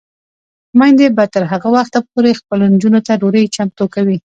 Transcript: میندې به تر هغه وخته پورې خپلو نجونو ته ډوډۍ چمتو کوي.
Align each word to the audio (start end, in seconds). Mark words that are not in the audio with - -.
میندې 0.79 1.07
به 1.17 1.25
تر 1.33 1.43
هغه 1.51 1.69
وخته 1.77 1.97
پورې 2.11 2.31
خپلو 2.39 2.63
نجونو 2.73 2.99
ته 3.07 3.13
ډوډۍ 3.21 3.45
چمتو 3.55 3.85
کوي. 3.95 4.17